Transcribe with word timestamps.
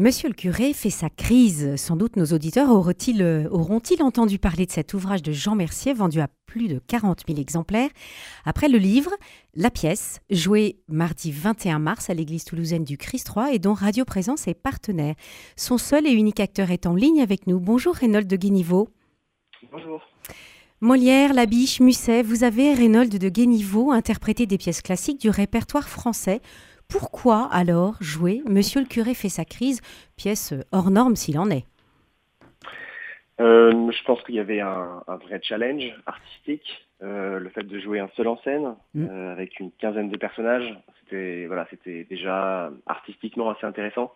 Monsieur 0.00 0.28
le 0.28 0.34
curé 0.34 0.72
fait 0.72 0.88
sa 0.88 1.10
crise. 1.10 1.76
Sans 1.76 1.94
doute 1.94 2.16
nos 2.16 2.24
auditeurs 2.24 2.70
auront-ils 2.70 3.22
auront 3.50 3.82
entendu 4.00 4.38
parler 4.38 4.64
de 4.64 4.70
cet 4.70 4.94
ouvrage 4.94 5.20
de 5.20 5.30
Jean 5.30 5.54
Mercier 5.54 5.92
vendu 5.92 6.22
à 6.22 6.28
plus 6.46 6.68
de 6.68 6.78
40 6.78 7.24
000 7.28 7.38
exemplaires. 7.38 7.90
Après 8.46 8.70
le 8.70 8.78
livre, 8.78 9.10
la 9.54 9.70
pièce, 9.70 10.20
jouée 10.30 10.78
mardi 10.88 11.30
21 11.30 11.80
mars 11.80 12.08
à 12.08 12.14
l'église 12.14 12.44
toulousaine 12.44 12.82
du 12.82 12.96
Christ 12.96 13.26
3 13.26 13.52
et 13.52 13.58
dont 13.58 13.74
Radio 13.74 14.06
Présence 14.06 14.48
est 14.48 14.54
partenaire. 14.54 15.16
Son 15.54 15.76
seul 15.76 16.06
et 16.06 16.12
unique 16.12 16.40
acteur 16.40 16.70
est 16.70 16.86
en 16.86 16.94
ligne 16.94 17.20
avec 17.20 17.46
nous. 17.46 17.60
Bonjour 17.60 17.94
Reynold 17.94 18.26
de 18.26 18.36
Guéniveau. 18.36 18.88
Bonjour. 19.70 20.00
Molière, 20.80 21.34
Labiche, 21.34 21.80
Musset, 21.80 22.22
vous 22.22 22.42
avez, 22.42 22.72
Reynold 22.72 23.18
de 23.18 23.28
Guéniveau, 23.28 23.90
interprété 23.90 24.46
des 24.46 24.56
pièces 24.56 24.80
classiques 24.80 25.20
du 25.20 25.28
répertoire 25.28 25.90
français 25.90 26.40
pourquoi 26.90 27.48
alors 27.52 27.94
jouer 28.00 28.42
Monsieur 28.48 28.80
le 28.80 28.86
curé 28.86 29.14
fait 29.14 29.28
sa 29.28 29.44
crise, 29.44 29.80
pièce 30.16 30.52
hors 30.72 30.90
norme 30.90 31.16
s'il 31.16 31.38
en 31.38 31.48
est? 31.50 31.64
Euh, 33.40 33.90
Je 33.90 34.04
pense 34.04 34.20
qu'il 34.22 34.34
y 34.34 34.40
avait 34.40 34.60
un, 34.60 35.02
vrai 35.22 35.40
challenge 35.42 35.94
artistique. 36.06 36.86
Euh, 37.02 37.38
le 37.38 37.48
fait 37.48 37.62
de 37.62 37.78
jouer 37.78 37.98
un 37.98 38.10
seul 38.14 38.28
en 38.28 38.36
scène 38.42 38.74
mm. 38.92 39.06
euh, 39.08 39.32
avec 39.32 39.58
une 39.58 39.72
quinzaine 39.72 40.10
de 40.10 40.18
personnages, 40.18 40.76
c'était 41.00 41.46
voilà, 41.46 41.66
c'était 41.70 42.04
déjà 42.04 42.70
artistiquement 42.84 43.48
assez 43.48 43.64
intéressant. 43.64 44.12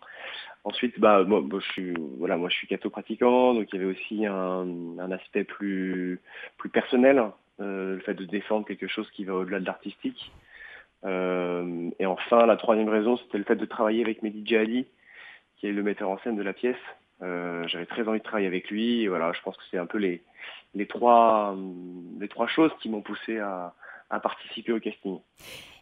Ensuite, 0.65 1.01
bah 1.01 1.25
moi, 1.25 1.43
je 1.51 1.73
suis 1.73 1.95
voilà, 2.19 2.37
moi 2.37 2.51
je 2.51 2.57
suis 2.57 2.67
catho 2.67 2.91
pratiquant, 2.91 3.55
donc 3.55 3.73
il 3.73 3.81
y 3.81 3.83
avait 3.83 3.91
aussi 3.91 4.27
un, 4.27 4.67
un 4.99 5.11
aspect 5.13 5.45
plus 5.45 6.21
plus 6.59 6.69
personnel, 6.69 7.23
le 7.59 8.01
fait 8.05 8.15
de 8.15 8.27
défendre 8.27 8.67
quelque 8.67 8.89
chose 8.89 9.11
qui 9.13 9.25
va 9.25 9.35
au-delà 9.35 9.61
de 9.61 9.67
l'artistique. 9.67 10.31
Euh, 11.05 11.91
et 11.99 12.07
enfin, 12.07 12.47
la 12.47 12.57
troisième 12.57 12.89
raison, 12.89 13.17
c'était 13.17 13.39
le 13.39 13.45
fait 13.45 13.57
de 13.57 13.67
travailler 13.67 14.03
avec 14.03 14.23
Mehdi 14.23 14.43
Djahali, 14.45 14.87
qui 15.57 15.67
est 15.67 15.73
le 15.73 15.83
metteur 15.83 16.11
en 16.11 16.19
scène 16.19 16.37
de 16.37 16.43
la 16.43 16.53
pièce. 16.53 16.77
Euh, 17.23 17.67
j'avais 17.69 17.87
très 17.87 18.07
envie 18.09 18.19
de 18.19 18.25
travailler 18.25 18.47
avec 18.47 18.71
lui. 18.71 19.03
Et 19.03 19.09
voilà, 19.09 19.33
je 19.33 19.41
pense 19.43 19.57
que 19.57 19.63
c'est 19.71 19.79
un 19.79 19.87
peu 19.87 19.99
les, 19.99 20.23
les, 20.75 20.87
trois, 20.87 21.57
les 22.21 22.29
trois 22.29 22.47
choses 22.47 22.71
qui 22.81 22.89
m'ont 22.89 23.03
poussé 23.03 23.39
à, 23.39 23.75
à, 24.11 24.21
participer 24.21 24.73
au 24.73 24.81
casting. 24.81 25.19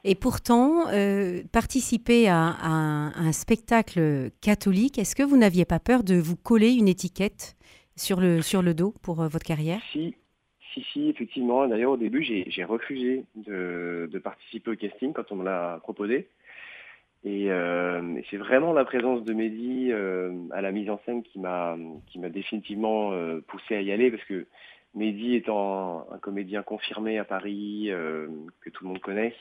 Et 0.05 0.15
pourtant, 0.17 0.89
euh, 0.89 1.43
participer 1.53 2.29
à, 2.29 2.49
à, 2.61 2.69
un 2.69 3.33
spectacle 3.33 4.31
catholique, 4.41 4.99
est-ce 4.99 5.15
que 5.15 5.23
vous 5.23 5.37
n'aviez 5.37 5.65
pas 5.65 5.79
peur 5.79 6.03
de 6.03 6.17
vous 6.17 6.37
coller 6.37 6.73
une 6.73 6.89
étiquette 6.89 7.57
sur 7.95 8.21
le, 8.21 8.43
sur 8.43 8.63
le 8.63 8.75
dos 8.75 8.95
pour 9.03 9.17
votre 9.17 9.45
carrière? 9.45 9.81
Si, 9.93 10.17
si, 10.73 10.83
si, 10.93 11.09
effectivement. 11.09 11.67
D'ailleurs, 11.67 11.93
au 11.93 11.97
début, 11.97 12.23
j'ai 12.23 12.65
refusé 12.65 13.25
de, 13.35 14.09
participer 14.23 14.71
au 14.71 14.77
casting 14.77 15.13
quand 15.13 15.31
on 15.33 15.37
me 15.37 15.45
l'a 15.45 15.79
proposé. 15.83 16.29
Euh, 17.25 18.17
et, 18.17 18.25
c'est 18.31 18.37
vraiment 18.37 18.73
la 18.73 18.85
présence 18.85 19.23
de 19.23 19.33
Mehdi 19.33 19.93
euh, 19.93 20.33
à 20.53 20.61
la 20.61 20.73
mise 20.73 20.91
en 20.91 21.01
scène 21.07 21.23
qui 21.23 21.39
m'a 21.39 21.77
définitivement 22.31 23.13
euh, 23.13 23.41
poussé 23.47 23.77
à 23.77 23.81
y 23.81 23.93
aller 23.93 24.11
parce 24.11 24.25
que 24.25 24.47
Mehdi 24.95 25.37
étant 25.37 26.07
un, 26.13 26.19
comédien 26.19 26.63
confirmé 26.63 27.19
à 27.19 27.25
Paris 27.25 27.91
que 28.61 28.71
tout 28.71 28.85
le 28.85 28.89
monde 28.89 28.99
connaît, 28.99 29.35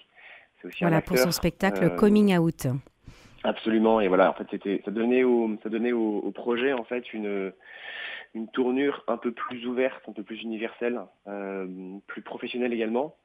c'est 0.61 0.67
aussi 0.67 0.83
voilà 0.83 1.01
pour 1.01 1.17
son 1.17 1.31
spectacle 1.31 1.95
Coming 1.97 2.37
Out. 2.37 2.67
Absolument 3.43 3.99
et 3.99 4.07
voilà 4.07 4.29
en 4.29 4.33
fait 4.33 4.45
c'était 4.51 4.81
ça 4.85 4.91
donnait 4.91 5.23
au 5.23 5.49
ça 5.63 5.69
donnait 5.69 5.91
au 5.91 6.31
projet 6.31 6.71
en 6.73 6.83
fait 6.83 7.11
une 7.13 7.51
une 8.33 8.47
tournure 8.49 9.03
un 9.07 9.17
peu 9.17 9.31
plus 9.31 9.65
ouverte, 9.67 10.01
un 10.07 10.13
peu 10.13 10.23
plus 10.23 10.41
universelle, 10.41 11.01
euh, 11.27 11.67
plus 12.07 12.21
professionnelle 12.21 12.73
également. 12.73 13.15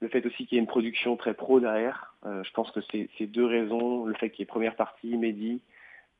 Le 0.00 0.08
fait 0.08 0.24
aussi 0.26 0.46
qu'il 0.46 0.56
y 0.56 0.58
ait 0.58 0.62
une 0.62 0.68
production 0.68 1.16
très 1.16 1.34
pro 1.34 1.60
derrière, 1.60 2.14
euh, 2.26 2.42
je 2.44 2.50
pense 2.52 2.70
que 2.70 2.80
c'est 2.90 3.08
ces 3.18 3.26
deux 3.26 3.46
raisons, 3.46 4.04
le 4.04 4.14
fait 4.14 4.30
qu'il 4.30 4.40
y 4.40 4.42
ait 4.42 4.46
première 4.46 4.76
partie, 4.76 5.16
Mehdi, 5.16 5.62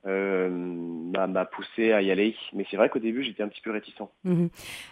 euh, 0.06 0.48
m'a 1.28 1.44
poussé 1.44 1.92
à 1.92 2.02
y 2.02 2.10
aller. 2.10 2.34
Mais 2.52 2.66
c'est 2.70 2.76
vrai 2.76 2.88
qu'au 2.88 2.98
début, 2.98 3.22
j'étais 3.22 3.42
un 3.42 3.48
petit 3.48 3.60
peu 3.60 3.70
réticent. 3.70 4.08
Mhm. 4.24 4.48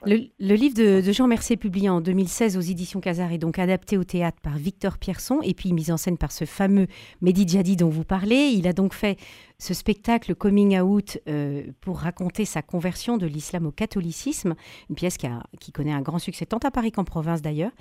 Le, 0.07 0.55
livre 0.55 0.75
de, 0.75 1.13
Jean 1.13 1.27
Mercier, 1.27 1.57
publié 1.57 1.89
en 1.89 2.01
2016 2.01 2.57
aux 2.57 2.61
éditions 2.61 3.01
Casar, 3.01 3.33
est 3.33 3.39
donc 3.39 3.59
adapté 3.59 3.97
au 3.99 4.05
théâtre 4.05 4.39
par 4.41 4.57
Victor 4.57 4.99
Pierson 4.99 5.41
et 5.43 5.55
puis 5.55 5.73
mis 5.73 5.91
en 5.91 5.97
scène 5.97 6.19
par 6.19 6.33
ce 6.33 6.45
fameux 6.45 6.87
Mehdi 7.23 7.49
Djadi 7.49 7.77
dont 7.77 7.89
vous 7.89 8.05
parlez. 8.05 8.53
Il 8.55 8.69
a 8.69 8.73
donc 8.73 8.95
fait 8.95 9.19
ce 9.59 9.75
spectacle 9.75 10.35
Coming 10.35 10.79
Out 10.81 11.19
euh, 11.29 11.65
pour 11.81 11.99
raconter 11.99 12.45
sa 12.45 12.63
conversion 12.63 13.17
de 13.19 13.27
l'islam 13.27 13.67
au 13.67 13.73
catholicisme, 13.73 14.55
une 14.89 14.97
pièce 14.97 15.17
qui, 15.17 15.27
a, 15.27 15.43
qui, 15.61 15.73
connaît 15.73 15.93
un 15.93 16.03
grand 16.03 16.19
succès 16.19 16.47
tant 16.47 16.59
à 16.59 16.71
Paris 16.71 16.93
qu'en 16.93 17.05
province 17.05 17.43
d'ailleurs. 17.43 17.73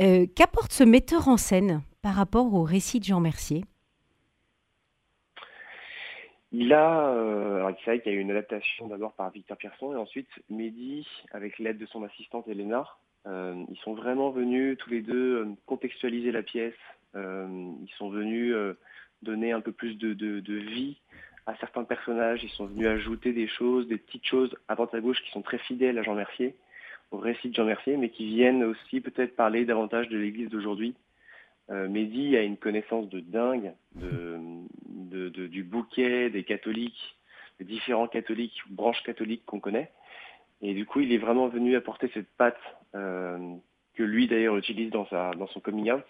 Euh, 0.00 0.26
qu'apporte 0.34 0.72
ce 0.72 0.84
metteur 0.84 1.28
en 1.28 1.36
scène 1.36 1.82
par 2.02 2.14
rapport 2.14 2.52
au 2.52 2.64
récit 2.64 2.98
de 2.98 3.04
Jean 3.04 3.20
Mercier? 3.20 3.64
Il 6.52 6.74
a, 6.74 7.08
euh, 7.08 7.56
alors 7.56 7.72
c'est 7.78 7.90
vrai 7.90 8.00
qu'il 8.00 8.12
y 8.12 8.14
a 8.14 8.18
eu 8.18 8.20
une 8.20 8.30
adaptation 8.30 8.86
d'abord 8.86 9.14
par 9.14 9.30
Victor 9.30 9.56
Pierson 9.56 9.94
et 9.94 9.96
ensuite 9.96 10.28
Mehdi, 10.50 11.06
avec 11.32 11.58
l'aide 11.58 11.78
de 11.78 11.86
son 11.86 12.04
assistante 12.04 12.46
Elena, 12.46 12.86
euh, 13.26 13.64
ils 13.70 13.78
sont 13.78 13.94
vraiment 13.94 14.30
venus 14.30 14.76
tous 14.76 14.90
les 14.90 15.00
deux 15.00 15.36
euh, 15.36 15.48
contextualiser 15.64 16.30
la 16.30 16.42
pièce. 16.42 16.74
ils 17.14 17.92
sont 17.96 18.10
venus 18.10 18.54
donner 19.22 19.52
un 19.52 19.60
peu 19.60 19.72
plus 19.72 19.96
de, 19.96 20.54
vie 20.54 20.98
à 21.46 21.56
certains 21.56 21.84
personnages. 21.84 22.42
Ils 22.42 22.50
sont 22.50 22.66
venus 22.66 22.86
ajouter 22.86 23.32
des 23.32 23.48
choses, 23.48 23.86
des 23.88 23.98
petites 23.98 24.26
choses 24.26 24.54
à 24.68 24.74
droite 24.74 24.94
à 24.94 25.00
gauche 25.00 25.22
qui 25.22 25.30
sont 25.30 25.42
très 25.42 25.58
fidèles 25.58 25.98
à 25.98 26.02
Jean 26.02 26.14
Mercier, 26.14 26.54
au 27.12 27.18
récit 27.18 27.48
de 27.48 27.54
Jean 27.54 27.64
Mercier, 27.64 27.96
mais 27.96 28.10
qui 28.10 28.26
viennent 28.26 28.64
aussi 28.64 29.00
peut-être 29.00 29.36
parler 29.36 29.64
davantage 29.64 30.08
de 30.08 30.18
l'Église 30.18 30.50
d'aujourd'hui. 30.50 30.94
Euh, 31.70 31.88
Mehdi 31.88 32.36
a 32.36 32.42
une 32.42 32.56
connaissance 32.56 33.08
de 33.08 33.20
dingue 33.20 33.72
de, 33.94 35.28
du 35.46 35.62
bouquet 35.62 36.30
des 36.30 36.44
catholiques, 36.44 37.16
des 37.58 37.64
différents 37.64 38.08
catholiques, 38.08 38.60
branches 38.68 39.02
catholiques 39.02 39.44
qu'on 39.46 39.60
connaît. 39.60 39.90
Et 40.60 40.74
du 40.74 40.86
coup, 40.86 41.00
il 41.00 41.12
est 41.12 41.18
vraiment 41.18 41.48
venu 41.48 41.76
apporter 41.76 42.10
cette 42.14 42.30
patte 42.36 42.60
euh, 42.94 43.38
que 43.94 44.02
lui 44.02 44.26
d'ailleurs 44.28 44.56
utilise 44.56 44.90
dans, 44.90 45.06
sa, 45.06 45.32
dans 45.32 45.46
son 45.48 45.60
coming 45.60 45.90
out. 45.92 46.04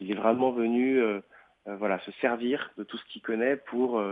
Il 0.00 0.10
est 0.10 0.14
vraiment 0.14 0.50
venu 0.50 0.98
euh, 0.98 1.20
voilà, 1.66 1.98
se 2.00 2.10
servir 2.20 2.70
de 2.76 2.84
tout 2.84 2.96
ce 2.98 3.04
qu'il 3.06 3.22
connaît 3.22 3.56
pour, 3.56 4.02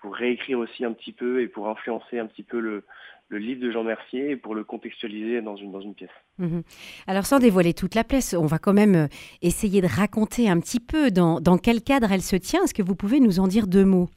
pour 0.00 0.14
réécrire 0.14 0.58
aussi 0.58 0.84
un 0.84 0.92
petit 0.92 1.12
peu 1.12 1.42
et 1.42 1.48
pour 1.48 1.68
influencer 1.68 2.18
un 2.18 2.26
petit 2.26 2.42
peu 2.42 2.58
le, 2.58 2.84
le 3.28 3.38
livre 3.38 3.60
de 3.60 3.70
Jean 3.70 3.84
Mercier 3.84 4.36
pour 4.36 4.54
le 4.54 4.64
contextualiser 4.64 5.42
dans 5.42 5.56
une, 5.56 5.70
dans 5.70 5.80
une 5.80 5.94
pièce. 5.94 6.10
Mhm. 6.38 6.62
Alors 7.06 7.26
sans 7.26 7.38
dévoiler 7.38 7.74
toute 7.74 7.94
la 7.94 8.04
pièce, 8.04 8.34
on 8.34 8.46
va 8.46 8.58
quand 8.58 8.72
même 8.72 8.94
euh, 8.94 9.06
essayer 9.42 9.80
de 9.80 9.86
raconter 9.86 10.48
un 10.48 10.58
petit 10.60 10.80
peu 10.80 11.10
dans, 11.10 11.40
dans 11.40 11.58
quel 11.58 11.82
cadre 11.82 12.10
elle 12.10 12.22
se 12.22 12.36
tient. 12.36 12.64
Est-ce 12.64 12.74
que 12.74 12.82
vous 12.82 12.96
pouvez 12.96 13.20
nous 13.20 13.40
en 13.40 13.46
dire 13.46 13.66
deux 13.66 13.84
mots? 13.84 14.08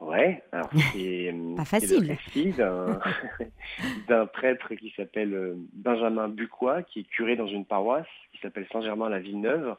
Ouais, 0.00 0.42
alors 0.52 0.70
c'est 0.92 1.34
pas 1.56 1.64
facile. 1.64 2.16
d'un 4.08 4.26
prêtre 4.26 4.74
qui 4.74 4.92
s'appelle 4.96 5.34
euh, 5.34 5.54
Benjamin 5.72 6.28
Bucois, 6.28 6.82
qui 6.82 7.00
est 7.00 7.08
curé 7.08 7.36
dans 7.36 7.46
une 7.46 7.64
paroisse 7.64 8.06
qui 8.32 8.38
s'appelle 8.40 8.66
Saint-Germain-la-Villeneuve. 8.72 9.76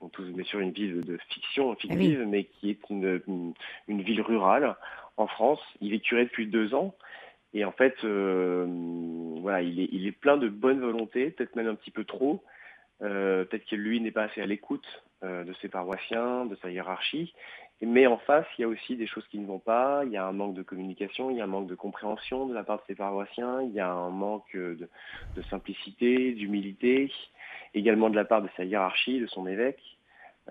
Donc, 0.00 0.20
bien 0.20 0.44
sûr 0.44 0.60
une 0.60 0.72
ville 0.72 1.00
de 1.02 1.18
fiction 1.30 1.72
ah 1.72 1.76
fictive, 1.76 2.24
mais 2.28 2.44
qui 2.44 2.70
est 2.70 2.80
une, 2.90 3.54
une, 3.88 4.02
ville 4.02 4.20
rurale 4.20 4.76
en 5.16 5.26
France. 5.26 5.60
Il 5.80 5.94
est 5.94 6.00
curé 6.00 6.24
depuis 6.24 6.46
deux 6.46 6.74
ans. 6.74 6.94
Et 7.56 7.64
en 7.64 7.72
fait, 7.72 7.96
euh, 8.04 8.66
voilà, 9.40 9.62
il 9.62 10.06
est, 10.06 10.12
plein 10.12 10.36
de 10.36 10.46
bonne 10.46 10.78
volonté, 10.78 11.30
peut-être 11.30 11.56
même 11.56 11.68
un 11.68 11.74
petit 11.74 11.90
peu 11.90 12.04
trop. 12.04 12.44
Euh, 13.00 13.46
peut-être 13.46 13.64
que 13.64 13.76
lui 13.76 13.98
n'est 13.98 14.10
pas 14.10 14.24
assez 14.24 14.42
à 14.42 14.46
l'écoute 14.46 14.86
euh, 15.24 15.42
de 15.42 15.54
ses 15.62 15.70
paroissiens, 15.70 16.44
de 16.44 16.54
sa 16.56 16.70
hiérarchie. 16.70 17.32
Mais 17.80 18.06
en 18.06 18.18
face, 18.18 18.44
il 18.58 18.60
y 18.60 18.64
a 18.64 18.68
aussi 18.68 18.96
des 18.96 19.06
choses 19.06 19.26
qui 19.28 19.38
ne 19.38 19.46
vont 19.46 19.58
pas. 19.58 20.02
Il 20.04 20.12
y 20.12 20.18
a 20.18 20.26
un 20.26 20.32
manque 20.32 20.52
de 20.52 20.62
communication, 20.62 21.30
il 21.30 21.38
y 21.38 21.40
a 21.40 21.44
un 21.44 21.46
manque 21.46 21.66
de 21.66 21.74
compréhension 21.74 22.44
de 22.44 22.52
la 22.52 22.62
part 22.62 22.76
de 22.76 22.82
ses 22.88 22.94
paroissiens, 22.94 23.62
il 23.62 23.72
y 23.72 23.80
a 23.80 23.90
un 23.90 24.10
manque 24.10 24.54
de, 24.54 24.86
simplicité, 25.48 26.32
d'humilité, 26.32 27.10
également 27.72 28.10
de 28.10 28.16
la 28.16 28.26
part 28.26 28.42
de 28.42 28.50
sa 28.58 28.64
hiérarchie, 28.64 29.18
de 29.18 29.26
son 29.28 29.46
évêque. 29.46 29.80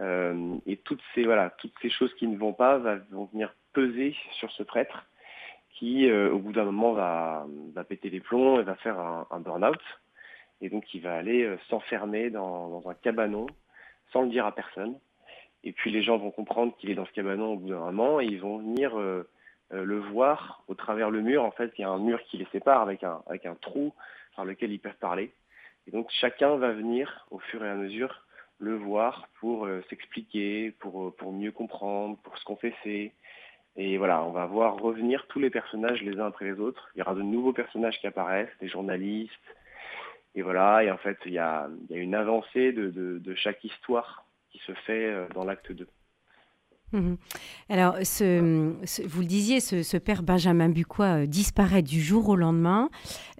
et 0.01 0.77
toutes 0.83 1.03
ces 1.13 1.89
choses 1.91 2.13
qui 2.15 2.25
ne 2.25 2.37
vont 2.37 2.53
pas 2.53 2.79
vont 3.11 3.25
venir 3.25 3.53
peser 3.73 4.15
sur 4.39 4.51
ce 4.53 4.63
prêtre 4.63 5.05
qui, 5.75 6.09
euh, 6.09 6.31
au 6.31 6.39
bout 6.39 6.53
d'un 6.53 6.63
moment, 6.63 6.93
va, 6.93 7.45
va, 7.73 7.83
péter 7.83 8.09
les 8.09 8.21
plombs 8.21 8.59
et 8.59 8.63
va 8.63 8.75
faire 8.75 8.97
un, 8.99 9.39
burn-out. 9.39 9.81
Et 10.61 10.69
donc, 10.69 10.93
il 10.93 11.01
va 11.01 11.15
aller 11.15 11.43
euh, 11.43 11.57
s'enfermer 11.69 12.29
dans, 12.29 12.81
un 12.87 12.93
cabanon 12.93 13.45
sans 14.11 14.21
le 14.21 14.29
dire 14.29 14.45
à 14.45 14.53
personne. 14.53 14.97
Et 15.63 15.73
puis, 15.73 15.91
les 15.91 16.01
gens 16.01 16.17
vont 16.17 16.31
comprendre 16.31 16.75
qu'il 16.77 16.89
est 16.89 16.95
dans 16.95 17.05
ce 17.05 17.11
cabanon 17.11 17.53
au 17.53 17.57
bout 17.57 17.69
d'un 17.69 17.79
moment 17.79 18.21
et 18.21 18.25
ils 18.25 18.39
vont 18.39 18.59
venir 18.59 18.97
euh, 18.97 19.27
le 19.71 19.99
voir 19.99 20.63
au 20.67 20.75
travers 20.75 21.09
le 21.09 21.21
mur. 21.21 21.43
En 21.43 21.51
fait, 21.51 21.73
il 21.77 21.81
y 21.81 21.85
a 21.85 21.89
un 21.89 21.99
mur 21.99 22.23
qui 22.23 22.37
les 22.37 22.47
sépare 22.51 22.81
avec 22.81 23.03
un, 23.03 23.21
avec 23.27 23.45
un 23.45 23.55
trou 23.55 23.93
par 24.35 24.45
lequel 24.45 24.71
ils 24.71 24.79
peuvent 24.79 24.93
parler. 24.99 25.33
Et 25.87 25.91
donc, 25.91 26.07
chacun 26.09 26.55
va 26.55 26.71
venir, 26.71 27.27
au 27.31 27.39
fur 27.39 27.63
et 27.63 27.69
à 27.69 27.75
mesure, 27.75 28.25
le 28.59 28.75
voir 28.75 29.27
pour 29.39 29.67
s'expliquer, 29.89 30.71
pour, 30.79 31.13
pour 31.15 31.33
mieux 31.33 31.51
comprendre, 31.51 32.17
pour 32.23 32.37
se 32.37 32.45
confesser, 32.45 33.11
et 33.77 33.97
voilà, 33.97 34.23
on 34.23 34.31
va 34.31 34.45
voir 34.45 34.77
revenir 34.77 35.25
tous 35.27 35.39
les 35.39 35.49
personnages 35.49 36.01
les 36.01 36.19
uns 36.19 36.27
après 36.27 36.45
les 36.45 36.59
autres. 36.59 36.89
Il 36.95 36.99
y 36.99 37.01
aura 37.01 37.13
de 37.13 37.21
nouveaux 37.21 37.51
personnages 37.51 37.99
qui 37.99 38.07
apparaissent, 38.07 38.57
des 38.61 38.69
journalistes. 38.69 39.33
Et 40.33 40.41
voilà, 40.41 40.83
et 40.83 40.91
en 40.91 40.97
fait, 40.97 41.17
il 41.25 41.33
y 41.33 41.39
a, 41.39 41.67
une 41.89 42.15
avancée 42.15 42.71
de, 42.71 43.35
chaque 43.35 43.63
histoire 43.63 44.25
qui 44.49 44.59
se 44.59 44.73
fait 44.73 45.05
euh, 45.05 45.27
dans 45.33 45.43
l'acte 45.43 45.71
2. 45.71 45.87
Mhm. 46.93 47.17
Alors, 47.69 47.95
vous 47.95 49.21
le 49.21 49.25
disiez, 49.25 49.59
ce, 49.59 49.97
père 49.97 50.23
Benjamin 50.23 50.69
Bucois 50.69 51.23
euh, 51.23 51.25
disparaît 51.25 51.81
du 51.81 51.99
jour 51.99 52.29
au 52.29 52.35
lendemain. 52.35 52.89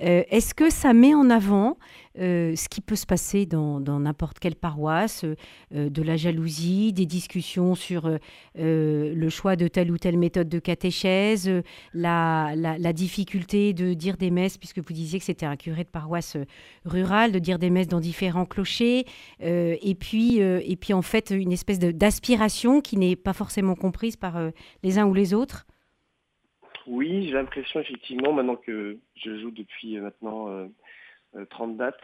Euh, 0.02 0.24
est-ce 0.30 0.54
que 0.54 0.72
ça 0.72 0.94
met 0.94 1.14
en 1.14 1.30
avant 1.30 1.78
euh, 2.18 2.56
ce 2.56 2.70
qui 2.70 2.80
peut 2.80 2.96
se 2.96 3.06
passer 3.06 3.46
dans 3.46 3.82
n'importe 3.82 4.40
quelle 4.40 4.56
paroisse, 4.56 5.26
de 5.72 6.02
la 6.02 6.16
jalousie, 6.16 6.94
des 6.94 7.06
discussions 7.06 7.76
sur 7.76 8.10
le 8.56 9.30
choix 9.30 9.58
de 9.58 9.68
telle 9.68 9.92
ou 9.92 9.98
telle 9.98 10.18
méthode 10.18 10.48
de 10.48 10.60
catéchèse, 10.60 11.52
la, 11.94 12.54
la, 12.56 12.94
difficulté 12.94 13.74
de 13.74 13.94
dire 13.94 14.16
des 14.16 14.32
messes, 14.32 14.58
puisque 14.58 14.80
vous 14.80 14.94
disiez 14.94 15.20
que 15.20 15.26
c'était 15.26 15.46
un 15.46 15.58
curé 15.58 15.84
de 15.84 15.90
paroisse 15.90 16.38
rurale, 16.86 17.34
de 17.34 17.40
dire 17.40 17.60
des 17.60 17.70
messes 17.70 17.90
dans 17.90 18.00
différents 18.00 18.46
clochers, 18.46 19.06
et, 19.42 19.96
puis, 20.00 20.38
et 20.38 20.78
puis 20.78 20.94
en 20.94 21.02
fait 21.02 21.32
une 21.32 21.52
espèce 21.52 21.80
d'aspiration 21.80 22.80
qui 22.80 22.96
n'est 22.96 23.18
pas 23.18 23.34
forcément 23.36 23.76
comprise 23.76 24.16
par 24.16 24.38
euh, 24.38 24.52
les 24.84 24.98
uns 24.98 25.06
ou 25.06 25.14
les 25.14 25.34
autres 25.34 25.66
Oui, 26.88 27.28
j'ai 27.28 27.34
l'impression 27.34 27.80
effectivement, 27.80 28.34
maintenant 28.34 28.56
que 28.56 28.98
je 29.16 29.38
joue 29.38 29.52
depuis 29.52 29.98
euh, 29.98 30.02
maintenant 30.02 30.70
30 31.50 31.72
euh, 31.72 31.74
dates, 31.76 32.02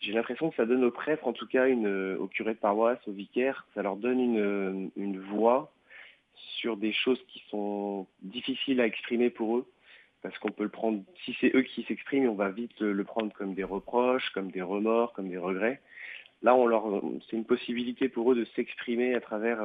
j'ai 0.00 0.12
l'impression 0.12 0.50
que 0.50 0.56
ça 0.56 0.66
donne 0.66 0.84
aux 0.84 0.90
prêtres, 0.90 1.26
en 1.26 1.32
tout 1.32 1.46
cas 1.46 1.66
une, 1.68 2.16
aux 2.16 2.26
curés 2.26 2.54
de 2.54 2.58
paroisse, 2.58 2.98
aux 3.06 3.12
vicaires, 3.12 3.66
ça 3.74 3.82
leur 3.82 3.96
donne 3.96 4.20
une, 4.20 4.90
une 4.96 5.20
voix 5.20 5.72
sur 6.58 6.76
des 6.76 6.92
choses 6.92 7.20
qui 7.28 7.42
sont 7.48 8.06
difficiles 8.22 8.80
à 8.80 8.86
exprimer 8.86 9.30
pour 9.30 9.56
eux 9.56 9.66
parce 10.22 10.36
qu'on 10.38 10.50
peut 10.50 10.64
le 10.64 10.70
prendre, 10.70 11.02
si 11.24 11.36
c'est 11.38 11.54
eux 11.54 11.62
qui 11.62 11.84
s'expriment, 11.84 12.30
on 12.30 12.34
va 12.34 12.48
vite 12.48 12.80
le 12.80 13.04
prendre 13.04 13.30
comme 13.34 13.54
des 13.54 13.62
reproches, 13.62 14.30
comme 14.30 14.50
des 14.50 14.62
remords, 14.62 15.12
comme 15.12 15.28
des 15.28 15.36
regrets. 15.36 15.82
Là, 16.42 16.56
c'est 17.28 17.36
une 17.36 17.44
possibilité 17.44 18.08
pour 18.08 18.32
eux 18.32 18.34
de 18.34 18.46
s'exprimer 18.56 19.14
à 19.14 19.20
travers 19.20 19.60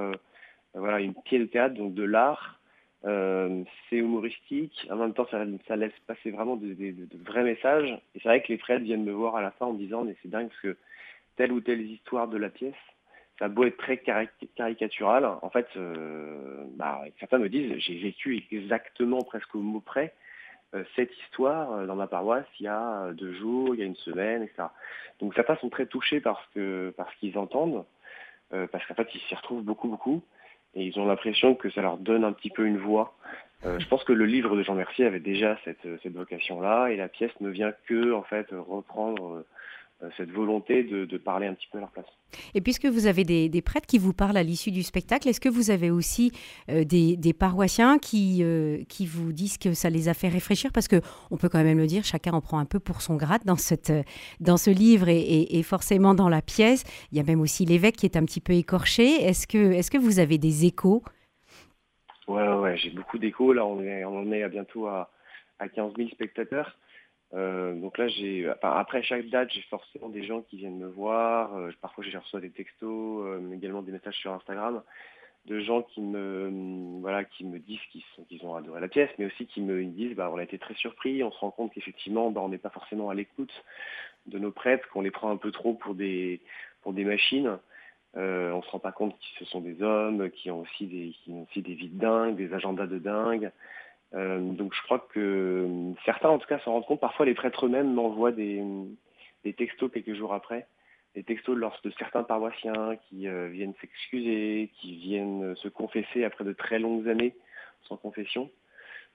voilà, 0.74 1.00
une 1.00 1.13
pièce 1.24 1.42
de 1.42 1.45
théâtre, 1.48 1.75
donc 1.75 1.94
de 1.94 2.04
l'art. 2.04 2.60
Euh, 3.06 3.63
c'est 3.89 3.95
humoristique, 3.95 4.86
en 4.92 4.98
même 4.98 5.13
temps 5.13 5.25
ça, 5.31 5.45
laisse 5.77 5.94
passer 6.06 6.31
vraiment 6.31 6.57
de, 6.57 6.75
vrais 7.24 7.44
messages. 7.44 7.89
Et 8.13 8.19
c'est 8.19 8.27
vrai 8.27 8.42
que 8.42 8.50
les 8.50 8.57
frères 8.57 8.80
viennent 8.80 9.06
me 9.06 9.13
voir 9.13 9.38
à 9.38 9.42
la 9.42 9.51
fin 9.51 9.68
en 9.68 9.74
me 9.74 9.77
disant 9.77 10.04
mais 10.04 10.18
c'est 10.21 10.27
dingue 10.27 10.50
parce 10.50 10.60
que 10.60 10.77
telle 11.38 11.54
ou 11.54 11.62
telle 11.62 11.81
histoire 11.81 12.27
de 12.27 12.38
la 12.38 12.50
pièce, 12.50 12.75
ça 13.38 13.45
a 13.45 13.48
beau 13.48 13.63
être 13.63 13.77
très 13.77 13.98
caricatural, 13.98 15.25
en 15.25 15.50
fait 15.50 15.68
euh, 15.77 16.66
bah, 16.75 17.04
certains 17.21 17.38
me 17.38 17.48
disent 17.48 17.74
j'ai 17.77 17.98
vécu 18.00 18.44
exactement 18.51 19.21
presque 19.21 19.56
au 19.56 19.62
mot 19.62 19.80
près 19.80 20.13
euh, 20.75 20.83
cette 20.98 21.18
histoire 21.19 21.88
dans 21.88 21.95
ma 21.95 22.07
paroisse 22.07 22.45
il 22.60 22.66
y 22.66 22.68
a 22.68 23.13
deux 23.13 23.33
jours, 23.36 23.75
il 23.75 23.80
y 23.80 23.83
a 23.83 23.86
une 23.86 23.95
semaine, 23.95 24.44
etc. 24.44 24.63
Donc 25.21 25.33
certains 25.36 25.56
sont 25.56 25.69
très 25.69 25.86
touchés 25.86 26.19
parce 26.19 26.45
que 26.54 26.94
parce 26.98 27.16
qu'ils 27.16 27.38
entendent, 27.38 27.86
parce 28.50 28.86
qu'en 28.88 28.95
fait 28.95 29.07
ils 29.16 29.21
s'y 29.21 29.36
retrouvent 29.36 29.63
beaucoup 29.63 29.88
beaucoup 29.88 30.21
et 30.75 30.83
ils 30.83 31.00
ont 31.00 31.06
l'impression 31.06 31.56
que 31.56 31.69
ça 31.69 31.81
leur 31.81 31.98
donne 31.98 32.24
un 32.24 32.31
petit 32.31 32.50
peu 32.50 32.66
une 32.66 32.77
voix. 32.77 33.16
Euh, 33.66 33.77
je 33.80 33.88
pense 33.88 34.04
que 34.04 34.13
le 34.13 34.25
livre 34.25 34.56
de 34.56 34.63
Jean 34.63 34.75
Mercier 34.75 35.06
avait 35.06 35.19
déjà 35.19 35.57
cette, 35.66 35.86
cette 36.01 36.13
vocation-là 36.13 36.88
et 36.89 36.95
la 36.95 37.10
pièce 37.10 37.31
ne 37.42 37.50
vient 37.50 37.74
que 37.88 38.13
en 38.13 38.24
fait 38.24 38.48
reprendre 38.51 39.36
euh, 39.36 39.45
cette 40.16 40.31
volonté 40.31 40.84
de, 40.84 41.18
parler 41.18 41.48
un 41.48 41.54
petit 41.54 41.68
peu 41.72 41.78
à 41.78 41.81
leur 41.81 41.92
place. 41.92 42.06
Et 42.54 42.62
puisque 42.62 42.86
vous 42.86 43.07
avez 43.07 43.24
des, 43.24 43.62
prêtres 43.62 43.88
qui 43.88 43.98
vous 43.98 44.13
parlent 44.13 44.38
à 44.38 44.44
l'issue 44.44 44.72
du 44.72 44.84
spectacle, 44.84 45.28
est-ce 45.28 45.42
que 45.42 45.50
vous 45.50 45.72
avez 45.72 45.92
aussi 45.92 46.31
euh, 46.69 46.84
des, 46.86 47.34
paroissiens 47.34 47.98
qui, 48.00 48.40
euh, 48.42 48.84
qui 48.88 49.06
vous 49.06 49.34
disent 49.34 49.57
que 49.57 49.74
ça 49.74 49.90
les 49.90 50.07
a 50.07 50.13
fait 50.13 50.30
réfléchir? 50.30 50.72
Parce 50.74 50.88
qu'on 50.88 51.38
peut 51.38 51.50
quand 51.50 51.63
même 51.63 51.78
le 51.78 51.88
dire, 51.88 52.04
chacun 52.04 52.31
en 52.31 52.42
prend 52.42 52.60
un 52.60 52.66
peu 52.66 52.80
pour 52.80 53.01
son 53.01 53.16
grade 53.16 53.44
dans, 53.46 53.57
cette, 53.57 53.92
dans 54.40 54.57
ce 54.57 54.69
livre 54.69 55.10
et, 55.10 55.63
forcément 55.63 56.13
dans 56.13 56.30
la 56.30 56.42
pièce. 56.42 56.84
Il 57.12 57.18
y 57.18 57.22
a 57.22 57.24
même 57.24 57.42
aussi 57.42 57.66
l'évêque 57.66 57.98
qui 57.98 58.06
est 58.06 58.18
un 58.18 58.24
petit 58.24 58.42
peu 58.42 58.54
écorché. 58.54 59.04
Est-ce 59.04 59.48
que, 59.48 59.74
est 59.74 59.90
que 59.90 59.98
vous 59.98 60.19
avez 60.19 60.38
des 60.38 60.66
échos? 60.66 61.04
Ouais, 62.28 62.48
ouais, 62.48 62.78
j'ai 62.78 62.92
beaucoup 62.92 63.18
d'échos. 63.18 63.54
Là, 63.54 63.66
on, 63.66 63.81
est, 63.81 64.06
on 64.06 64.31
est 64.31 64.44
à 64.44 64.50
bientôt 64.50 64.88
à, 64.88 65.12
à 65.60 65.68
15 65.68 65.94
000 65.98 66.10
spectateurs. 66.10 66.78
Euh, 67.34 67.76
donc 67.76 67.98
là, 67.98 68.08
j'ai, 68.08 68.52
après 68.62 69.04
chaque 69.04 69.30
date, 69.30 69.50
j'ai 69.52 69.62
forcément 69.64 70.10
des 70.10 70.24
gens 70.24 70.42
qui 70.42 70.58
viennent 70.58 70.78
me 70.78 70.88
voir. 70.88 71.56
Euh, 71.56 71.72
parfois, 71.81 72.04
j'ai 72.04 72.18
reçois 72.18 72.42
des 72.42 72.50
textos, 72.50 73.26
euh, 73.26 73.52
également 73.54 73.81
des 73.81 73.92
messages 73.92 74.18
sur 74.18 74.34
Instagram 74.34 74.81
de 75.46 75.60
gens 75.62 75.81
qui 75.81 76.02
me, 76.02 77.58
disent 77.60 77.80
qu'ils, 77.92 78.46
ont 78.46 78.56
adoré 78.56 78.81
la 78.81 78.88
pièce, 78.88 79.10
mais 79.18 79.26
aussi 79.26 79.48
qui 79.48 79.62
me 79.62 79.84
disent, 79.86 80.16
bah, 80.16 80.30
on 80.31 80.38
a 80.38 80.44
été 80.44 80.58
très 80.60 80.76
surpris. 80.76 81.24
On 81.24 81.31
se 81.31 81.40
rend 81.40 81.52
compte 81.52 81.74
qu'effectivement, 81.74 82.30
bah, 82.30 82.42
on 82.42 82.50
n'est 82.50 82.58
pas 82.58 82.70
forcément 82.70 83.10
à 83.10 83.16
l'écoute 83.16 83.52
de 84.28 84.38
nos 84.38 84.52
prêtres, 84.52 84.88
qu'on 84.90 85.02
les 85.02 85.12
prend 85.12 85.31
un 85.31 85.38
peu 85.38 85.52
trop 85.52 85.74
pour 85.74 85.96
des, 85.96 86.40
machines. 86.86 87.58
Euh, 88.18 88.52
on 88.52 88.62
se 88.62 88.70
rend 88.70 88.80
pas 88.80 88.92
compte 88.92 89.14
que 89.14 89.26
ce 89.40 89.46
sont 89.46 89.62
des 89.62 89.81
hommes 89.81 90.30
qui 90.31 90.52
ont 90.52 90.62
aussi 90.62 90.86
des, 90.88 91.16
qui 91.24 91.31
ont 91.31 91.44
aussi 91.44 91.62
des 91.62 91.74
vies 91.74 91.90
de 91.90 92.00
dingue, 92.00 92.36
des 92.36 92.54
agendas 92.54 92.88
de 92.88 93.00
dingue. 93.00 93.52
Euh, 94.16 94.40
donc 94.40 94.74
je 94.74 94.82
crois 94.84 95.08
que 95.14 95.20
euh, 95.20 95.94
certains 96.06 96.30
en 96.30 96.40
tout 96.40 96.48
cas 96.48 96.60
s'en 96.60 96.74
rendent 96.74 96.86
compte. 96.86 97.00
Parfois 97.00 97.26
les 97.26 97.36
prêtres 97.36 97.66
eux-mêmes 97.66 97.94
m'envoient 97.94 98.32
des, 98.32 98.64
textos 99.58 99.92
quelques 99.92 100.16
jours 100.16 100.34
après, 100.34 100.68
des 101.16 101.24
textos 101.24 101.56
de, 101.56 101.90
de 101.90 101.94
certains 101.98 102.24
paroissiens 102.24 102.96
qui 103.08 103.28
euh, 103.28 103.48
viennent 103.48 103.76
s'excuser, 103.82 104.72
qui 104.80 104.96
viennent 104.96 105.56
se 105.56 105.68
confesser 105.68 106.24
après 106.24 106.44
de 106.44 106.54
très 106.54 106.80
longues 106.80 107.08
années 107.08 107.36
sans 107.84 107.98
confession. 107.98 108.50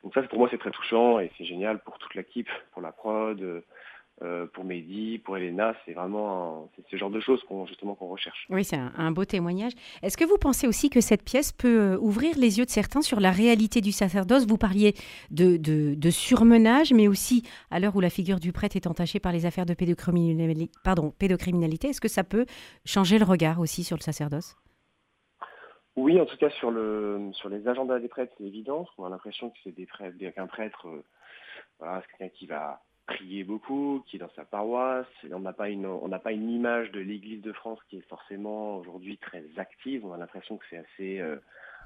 Donc 0.02 0.14
ça 0.14 0.22
pour 0.22 0.38
moi 0.38 0.48
c'est 0.50 0.58
très 0.58 0.70
touchant 0.70 1.18
et 1.18 1.30
c'est 1.38 1.44
génial 1.44 1.80
pour 1.80 1.98
toute 1.98 2.14
l'équipe, 2.14 2.50
pour 2.72 2.82
la 2.82 2.92
prod, 2.92 3.62
euh, 4.22 4.46
pour 4.46 4.64
Mehdi, 4.64 5.18
pour 5.18 5.36
Elena, 5.36 5.74
c'est 5.84 5.92
vraiment 5.92 6.70
ce 6.88 6.96
genre 6.96 7.10
de 7.10 7.18
choses 7.18 7.42
qu'on 7.48 7.66
justement 7.66 7.96
qu'on 7.96 8.08
recherche. 8.08 8.46
Oui, 8.48 8.64
c'est 8.64 8.76
un, 8.76 9.10
beau 9.10 9.24
témoignage. 9.24 9.72
Est-ce 10.02 10.16
que 10.16 10.24
vous 10.24 10.38
pensez 10.38 10.68
aussi 10.68 10.88
que 10.88 11.00
cette 11.00 11.24
pièce 11.24 11.50
peut 11.50 11.80
euh, 11.80 11.98
ouvrir 11.98 12.38
les 12.38 12.58
yeux 12.58 12.64
de 12.64 12.70
certains 12.70 13.02
sur 13.02 13.18
la 13.18 13.32
réalité 13.32 13.80
du 13.80 13.90
sacerdoce? 13.90 14.46
Vous 14.46 14.56
parliez 14.56 14.94
de, 15.32 15.56
de, 15.56 16.10
surmenage, 16.10 16.92
mais 16.92 17.08
aussi 17.08 17.42
à 17.70 17.80
l'heure 17.80 17.96
où 17.96 18.00
la 18.00 18.10
figure 18.10 18.38
du 18.38 18.52
prêtre 18.52 18.76
est 18.76 18.86
entachée 18.86 19.18
par 19.18 19.32
les 19.32 19.46
affaires 19.46 19.66
de 19.66 19.74
pédocriminalité, 19.74 20.70
pardon, 20.84 21.10
pédocriminalité 21.18 21.88
est-ce 21.88 22.00
que 22.00 22.08
ça 22.08 22.24
peut 22.24 22.46
changer 22.84 23.18
le 23.18 23.24
regard 23.24 23.58
aussi 23.58 23.82
sur 23.82 23.96
le 23.96 24.02
sacerdoce? 24.02 24.56
Oui, 25.96 26.20
en 26.20 26.26
tout 26.26 26.36
cas 26.36 26.50
sur 26.50 26.70
le 26.70 27.30
sur 27.32 27.48
les 27.48 27.66
agendas 27.68 27.98
des 28.00 28.08
prêtres, 28.08 28.32
c'est 28.38 28.44
évident. 28.44 28.86
On 28.98 29.04
a 29.04 29.08
l'impression 29.08 29.50
que 29.50 29.56
c'est 29.62 29.72
des 29.72 29.86
prêtres, 29.86 30.16
qu'un 30.34 30.46
prêtre, 30.46 30.88
euh, 30.88 31.04
voilà, 31.78 32.02
c'est 32.02 32.18
quelqu'un 32.18 32.34
qui 32.36 32.46
va 32.46 32.82
prier 33.06 33.44
beaucoup, 33.44 34.02
qui 34.06 34.16
est 34.16 34.18
dans 34.18 34.30
sa 34.34 34.44
paroisse. 34.44 35.06
on 35.30 35.40
n'a 35.40 35.52
pas 35.52 35.68
une, 35.68 35.86
on 35.86 36.08
n'a 36.08 36.18
pas 36.18 36.32
une 36.32 36.50
image 36.50 36.90
de 36.92 37.00
l'Église 37.00 37.42
de 37.42 37.52
France 37.52 37.78
qui 37.88 37.98
est 37.98 38.08
forcément 38.08 38.78
aujourd'hui 38.78 39.18
très 39.18 39.44
active. 39.56 40.04
On 40.04 40.12
a 40.12 40.16
l'impression 40.16 40.56
que 40.56 40.64
c'est 40.70 40.78
assez, 40.78 41.20
euh, 41.20 41.36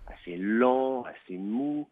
assez 0.06 0.36
lent, 0.36 1.02
assez 1.04 1.36
mou. 1.36 1.88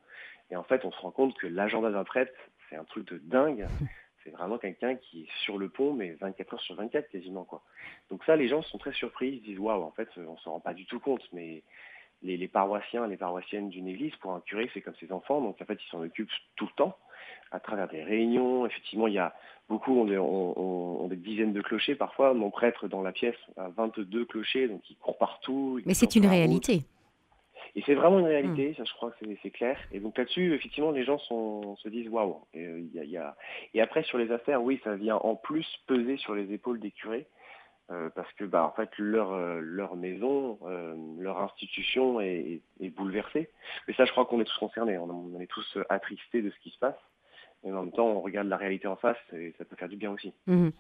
Et 0.51 0.57
en 0.57 0.63
fait, 0.63 0.85
on 0.85 0.93
se 0.93 1.01
rend 1.01 1.11
compte 1.11 1.37
que 1.39 1.47
l'agenda 1.47 1.91
d'un 1.91 2.05
prêtre, 2.05 2.33
c'est 2.71 2.77
un 2.77 2.85
truc 2.85 3.09
de 3.11 3.19
dingue. 3.19 3.67
C'est 4.25 4.33
vraiment 4.33 4.59
quelqu'un 4.59 4.97
qui 4.97 5.23
est 5.23 5.45
sur 5.45 5.57
le 5.57 5.69
pont, 5.69 5.93
mais 5.93 6.15
24 6.15 6.55
heures 6.55 6.61
sur 6.61 6.75
24 6.75 7.09
quasiment 7.11 7.45
quoi. 7.45 7.63
Donc 8.11 8.25
ça, 8.25 8.35
les 8.35 8.49
gens 8.49 8.61
sont 8.61 8.77
très 8.77 8.91
surpris, 8.91 9.29
ils 9.29 9.39
se 9.39 9.45
disent 9.45 9.59
waouh, 9.61 9.85
en 9.85 9.93
fait, 9.93 10.09
on 10.17 10.37
se 10.37 10.49
rend 10.49 10.59
pas 10.59 10.75
du 10.75 10.85
tout 10.85 10.99
compte, 10.99 11.23
mais 11.33 11.63
les, 12.23 12.37
les 12.37 12.49
paroissiens, 12.49 13.07
les 13.07 13.17
paroissiennes 13.17 13.69
d'une 13.69 13.87
église, 13.87 14.17
pour 14.17 14.33
un 14.33 14.41
curé, 14.41 14.69
c'est 14.75 14.81
comme 14.81 14.97
ses 14.97 15.13
enfants, 15.13 15.41
donc 15.41 15.63
en 15.63 15.65
fait, 15.65 15.79
ils 15.81 15.91
s'en 15.91 16.03
occupent 16.03 16.33
tout 16.57 16.67
le 16.67 16.73
temps 16.73 16.99
à 17.53 17.61
travers 17.61 17.89
des 17.89 18.03
réunions. 18.03 18.67
Effectivement, 18.67 19.07
il 19.07 19.15
y 19.15 19.19
a 19.19 19.35
beaucoup 19.69 19.93
ont 19.99 21.09
des, 21.09 21.17
dizaines 21.17 21.53
de 21.53 21.61
clochers. 21.61 21.95
Parfois, 21.95 22.35
mon 22.35 22.51
prêtre 22.51 22.89
dans 22.89 23.03
la 23.03 23.13
pièce 23.13 23.37
a 23.57 23.69
22 23.71 24.25
clochers, 24.25 24.69
donc 24.69 24.83
il 24.91 24.97
court 24.97 25.19
partout. 25.19 25.81
Mais 25.85 25.95
c'est 25.95 26.17
une 26.17 26.27
réalité. 26.27 26.83
Et 27.75 27.83
c'est 27.85 27.95
vraiment 27.95 28.21
une 28.21 28.27
réalité, 28.27 28.71
hmm. 28.71 28.75
ça 28.77 28.85
je 28.85 28.93
crois 28.95 29.11
que 29.11 29.27
c'est 29.43 29.51
clair. 29.51 29.79
Et 29.93 30.01
donc 30.01 30.17
là-dessus, 30.17 30.55
effectivement, 30.55 30.93
les 30.93 31.05
gens 31.05 31.19
sont, 31.19 31.77
se 31.77 31.89
disent 31.91 32.09
waouh. 32.09 32.41
Et, 32.55 32.65
euh, 32.65 32.81
y 32.95 33.17
a, 33.19 33.37
et 33.75 33.83
après, 33.83 34.03
sur 34.05 34.17
les 34.17 34.33
affaires, 34.33 34.63
oui, 34.63 34.81
ça 34.83 34.95
vient 34.95 35.17
en 35.17 35.35
plus 35.35 35.67
peser 35.87 36.17
sur 36.17 36.35
les 36.35 36.53
épaules 36.55 36.81
des 36.81 36.91
curés. 36.91 37.27
Euh, 37.93 38.11
parce 38.17 38.33
que 38.33 38.45
bah, 38.45 38.65
en 38.65 38.73
fait 38.73 38.91
leur, 38.99 39.33
euh, 39.33 39.61
leur 39.61 39.95
maison, 39.95 40.59
leur 41.21 41.41
institution 41.41 42.21
est, 42.21 42.61
est, 42.81 42.91
bouleversée. 42.91 43.49
Mais 43.87 43.95
ça, 43.95 44.05
je 44.05 44.11
crois 44.11 44.27
qu'on 44.27 44.41
est 44.41 44.45
tous 44.45 44.59
concernés. 44.59 44.99
On, 44.99 45.09
on, 45.09 45.41
est 45.41 45.47
tous 45.47 45.79
attristés 45.89 46.43
de 46.43 46.51
ce 46.51 46.59
qui 46.59 46.71
se 46.71 46.79
passe 46.79 46.99
et 47.67 47.73
en 47.73 47.83
même 47.83 47.93
temps, 47.93 48.07
on 48.07 48.21
regarde 48.21 48.47
la 48.47 48.57
réalité 48.57 48.87
en 48.87 48.95
face 48.95 49.17
et 49.33 49.53
ça 49.59 49.65
peut 49.65 49.75
faire 49.75 49.89
du 49.89 49.97
bien 49.97 50.13
aussi. 50.13 50.33
Mhm. 50.47 50.71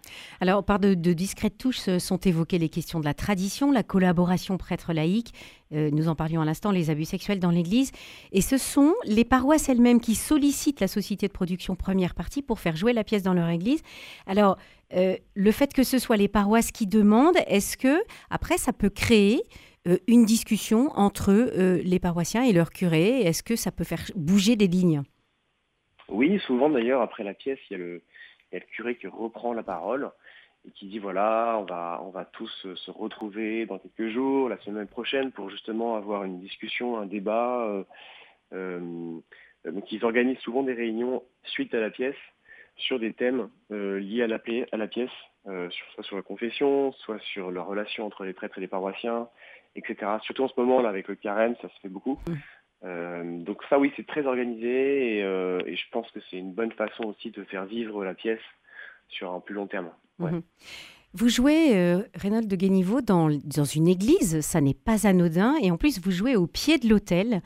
Alors, 0.40 0.64
par 0.64 0.78
de, 0.78 0.94
discrètes 0.94 1.58
touches 1.58 1.88
euh, 1.88 1.98
sont 1.98 2.18
évoquées 2.18 2.58
les 2.58 2.68
questions 2.68 3.00
de 3.00 3.04
la 3.04 3.14
tradition, 3.14 3.72
la 3.72 3.82
collaboration 3.82 4.56
prêtre-laïque, 4.56 5.34
euh, 5.72 5.90
nous 5.90 6.08
en 6.08 6.14
parlions 6.14 6.42
à 6.42 6.44
l'instant, 6.44 6.70
les 6.70 6.88
abus 6.88 7.04
sexuels 7.04 7.40
dans 7.40 7.50
l'Église. 7.50 7.90
Et 8.30 8.40
ce 8.40 8.56
sont 8.56 8.94
les 9.04 9.24
paroisses 9.24 9.68
elles-mêmes 9.68 10.00
qui 10.00 10.14
sollicitent 10.14 10.78
la 10.78 10.86
société 10.86 11.26
de 11.26 11.32
production 11.32 11.74
première 11.74 12.14
partie 12.14 12.40
pour 12.40 12.60
faire 12.60 12.76
jouer 12.76 12.92
la 12.92 13.02
pièce 13.02 13.24
dans 13.24 13.34
leur 13.34 13.48
Église. 13.48 13.82
Alors, 14.26 14.56
euh, 14.94 15.16
le 15.34 15.50
fait 15.50 15.72
que 15.72 15.82
ce 15.82 15.98
soit 15.98 16.16
les 16.16 16.28
paroisses 16.28 16.70
qui 16.70 16.86
demandent, 16.86 17.38
est-ce 17.48 17.76
que, 17.76 18.00
après, 18.30 18.58
ça 18.58 18.72
peut 18.72 18.90
créer 18.90 19.42
une 20.08 20.24
discussion 20.24 20.90
entre 20.96 21.32
les 21.84 22.00
paroissiens 22.00 22.42
et 22.42 22.52
leurs 22.52 22.70
curés? 22.70 23.20
Est-ce 23.20 23.44
que 23.44 23.54
ça 23.54 23.70
peut 23.70 23.84
faire 23.84 24.02
bouger 24.16 24.56
des 24.56 24.66
lignes? 24.66 25.04
Oui, 26.08 26.38
souvent 26.40 26.70
d'ailleurs, 26.70 27.02
après 27.02 27.24
la 27.24 27.34
pièce, 27.34 27.58
il 27.70 27.76
y, 27.76 27.76
a 27.76 27.78
le, 27.78 28.02
curé 28.72 28.96
qui 28.96 29.06
reprend 29.06 29.52
la 29.52 29.62
parole 29.62 30.10
et 30.66 30.70
qui 30.70 30.86
dit 30.86 30.98
voilà, 30.98 31.56
on 31.58 31.64
va, 31.64 32.00
on 32.02 32.10
va 32.10 32.24
tous 32.24 32.66
se 32.74 32.90
retrouver 32.90 33.66
dans 33.66 33.78
quelques 33.78 34.12
jours, 34.12 34.48
la 34.48 34.58
semaine 34.58 34.86
prochaine, 34.86 35.32
pour 35.32 35.50
justement 35.50 35.96
avoir 35.96 36.24
une 36.24 36.40
discussion, 36.40 36.98
un 36.98 37.06
débat. 37.06 37.84
donc 38.52 39.92
ils 39.92 40.04
organisent 40.04 40.38
souvent 40.38 40.62
des 40.62 40.74
réunions 40.74 41.22
suite 41.44 41.74
à 41.74 41.80
la 41.80 41.90
pièce 41.90 42.16
sur 42.76 42.98
des 42.98 43.12
thèmes 43.12 43.48
liés 43.70 44.22
à 44.22 44.26
la, 44.26 44.38
à 44.72 44.76
la 44.76 44.86
pièce, 44.86 45.10
soit 45.44 46.02
sur 46.02 46.16
la 46.16 46.22
confession, 46.22 46.92
soit 46.92 47.20
sur 47.20 47.50
la 47.50 47.62
relation 47.62 48.06
entre 48.06 48.24
les 48.24 48.32
prêtres 48.32 48.58
et 48.58 48.60
les 48.60 48.68
paroissiens, 48.68 49.28
etc. 49.76 50.12
Surtout 50.22 50.44
en 50.44 50.48
ce 50.48 50.58
moment, 50.58 50.80
là, 50.80 50.88
avec 50.88 51.08
le 51.08 51.14
carême, 51.14 51.54
ça 51.62 51.68
se 51.68 51.80
fait 51.80 51.88
beaucoup. 51.88 52.18
Euh, 52.84 53.42
donc 53.42 53.62
ça, 53.68 53.78
oui, 53.78 53.92
c'est 53.96 54.06
très 54.06 54.26
organisé 54.26 55.22
euh, 55.22 55.60
et, 55.66 55.76
je 55.76 55.84
pense 55.90 56.10
que 56.10 56.20
c'est 56.30 56.36
une 56.36 56.52
bonne 56.52 56.72
façon 56.72 57.04
aussi 57.04 57.30
de 57.30 57.42
faire 57.44 57.64
vivre 57.64 58.04
la 58.04 58.14
pièce 58.14 58.40
sur 59.08 59.32
un 59.32 59.40
plus 59.40 59.54
long 59.54 59.66
terme. 59.66 59.90
Mhm. 60.18 60.42
Vous 61.14 61.28
jouez, 61.28 61.76
euh, 61.76 62.02
de 62.02 62.56
Guéniveau, 62.56 63.00
dans, 63.00 63.30
dans 63.44 63.64
une 63.64 63.88
église, 63.88 64.40
ça 64.40 64.60
n'est 64.60 64.74
pas 64.74 65.06
anodin, 65.06 65.54
et 65.62 65.70
en 65.70 65.78
plus, 65.78 65.98
vous 66.00 66.10
jouez 66.10 66.36
au 66.36 66.46
pied 66.46 66.78
de 66.78 66.88
l'autel. 66.88 67.40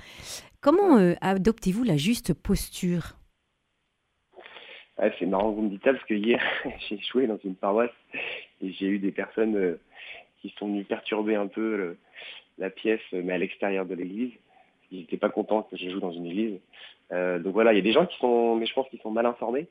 Comment 0.60 0.98
euh, 0.98 1.14
adoptez-vous 1.20 1.84
la 1.84 1.96
juste 1.96 2.34
posture? 2.34 3.16
C'est 5.18 5.24
marrant 5.26 5.50
que 5.52 5.56
vous 5.56 5.62
me 5.62 5.70
dites 5.70 5.84
ça, 5.84 5.92
parce 5.92 6.04
que 6.04 6.14
hier, 6.14 6.42
j'ai 6.88 6.98
joué 6.98 7.26
dans 7.26 7.38
une 7.44 7.54
paroisse 7.54 7.90
et 8.60 8.72
j'ai 8.72 8.86
eu 8.86 8.98
des 8.98 9.12
personnes 9.12 9.78
qui 10.42 10.52
sont 10.58 10.66
venues 10.66 10.84
perturber 10.84 11.36
un 11.36 11.46
peu 11.46 11.96
la 12.58 12.68
pièce, 12.68 13.00
mais 13.12 13.32
à 13.32 13.38
l'extérieur 13.38 13.86
de 13.86 13.94
l'église 13.94 14.32
ils 14.90 15.00
n'étaient 15.00 15.16
pas 15.16 15.30
contents 15.30 15.62
que 15.62 15.76
je 15.76 15.88
joue 15.90 16.00
dans 16.00 16.12
une 16.12 16.26
église. 16.26 16.58
Euh, 17.12 17.38
donc 17.38 17.52
voilà, 17.52 17.72
il 17.72 17.76
y 17.76 17.80
a 17.80 17.82
des 17.82 17.92
gens 17.92 18.06
qui 18.06 18.16
sont, 18.18 18.56
mais 18.56 18.66
je 18.66 18.74
pense 18.74 18.88
qu'ils 18.88 19.00
sont 19.00 19.10
mal 19.10 19.26
informés. 19.26 19.66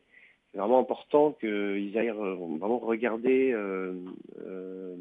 C'est 0.52 0.58
vraiment 0.58 0.80
important 0.80 1.34
qu'ils 1.40 1.98
aillent 1.98 2.10
vraiment 2.10 2.80
regarder 2.80 3.52
euh, 3.52 3.94
euh, 4.46 4.96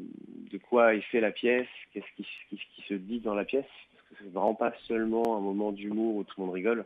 de 0.51 0.57
quoi 0.57 0.93
est 0.93 1.01
fait 1.01 1.21
la 1.21 1.31
pièce, 1.31 1.67
qu'est-ce 1.93 2.05
qui, 2.15 2.25
qui, 2.49 2.81
se 2.87 2.93
dit 2.93 3.19
dans 3.19 3.33
la 3.33 3.45
pièce. 3.45 3.65
Parce 3.93 4.03
que 4.09 4.25
c'est 4.25 4.33
vraiment 4.33 4.53
pas 4.53 4.73
seulement 4.87 5.37
un 5.37 5.41
moment 5.41 5.71
d'humour 5.71 6.17
où 6.17 6.23
tout 6.23 6.35
le 6.37 6.45
monde 6.45 6.53
rigole. 6.53 6.85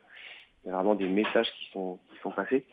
Il 0.63 0.69
y 0.69 0.71
a 0.71 0.75
vraiment 0.75 0.95
des 0.95 1.09
messages 1.09 1.51
qui 1.59 1.71
sont, 1.73 1.99
qui 2.09 2.19
sont 2.21 2.31
passés. 2.31 2.63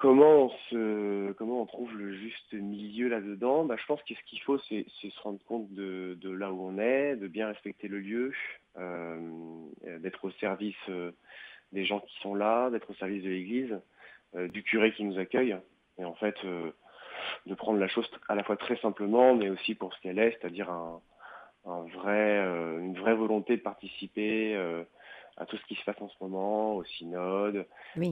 Comment 0.00 0.46
on, 0.46 0.50
se, 0.70 1.32
comment 1.32 1.60
on 1.60 1.66
trouve 1.66 1.94
le 1.94 2.14
juste 2.14 2.54
milieu 2.54 3.09
là-dedans 3.20 3.64
bah, 3.64 3.76
Je 3.78 3.86
pense 3.86 4.02
que 4.02 4.14
ce 4.14 4.22
qu'il 4.26 4.40
faut, 4.40 4.58
c'est 4.68 4.86
se 4.88 5.20
rendre 5.22 5.42
compte 5.46 5.72
de, 5.72 6.16
là 6.22 6.52
où 6.52 6.62
on 6.62 6.78
est, 6.78 7.16
de 7.16 7.28
bien 7.28 7.48
respecter 7.48 7.88
le 7.88 8.00
lieu, 8.00 8.32
euh, 8.78 9.18
d'être 9.98 10.24
au 10.24 10.30
service 10.32 10.76
euh, 10.88 11.12
des 11.72 11.84
gens 11.84 12.00
qui 12.00 12.18
sont 12.20 12.34
là, 12.34 12.70
d'être 12.70 12.90
au 12.90 12.94
service 12.94 13.22
de 13.22 13.28
l'Église, 13.28 13.80
euh, 14.36 14.48
du 14.48 14.62
curé 14.62 14.92
qui 14.92 15.04
nous 15.04 15.18
accueille, 15.18 15.56
et 15.98 16.04
en 16.04 16.14
fait 16.14 16.36
de 17.46 17.54
prendre 17.54 17.78
la 17.78 17.88
chose 17.88 18.08
à 18.28 18.34
la 18.34 18.42
fois 18.42 18.56
très 18.56 18.76
simplement, 18.76 19.34
mais 19.34 19.50
aussi 19.50 19.74
pour 19.74 19.92
ce 19.94 20.00
qu'elle 20.00 20.18
est, 20.18 20.36
c'est-à-dire 20.40 20.70
un, 20.70 21.00
vrai, 21.64 22.38
une 22.78 22.94
vraie 22.94 23.14
volonté 23.14 23.56
de 23.56 23.62
participer 23.62 24.56
à 25.36 25.46
tout 25.46 25.56
ce 25.58 25.64
qui 25.66 25.74
se 25.74 25.84
passe 25.84 26.00
en 26.00 26.08
ce 26.08 26.16
moment, 26.20 26.76
au 26.76 26.84
synode, 26.84 27.66